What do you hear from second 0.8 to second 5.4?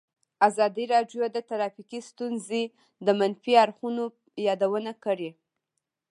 راډیو د ټرافیکي ستونزې د منفي اړخونو یادونه کړې.